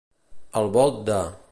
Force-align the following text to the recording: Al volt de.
Al 0.61 0.69
volt 0.79 0.99
de. 1.11 1.21